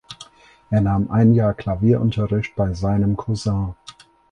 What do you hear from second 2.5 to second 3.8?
bei seinem Cousin.